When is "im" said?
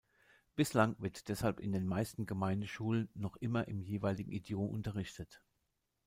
3.67-3.83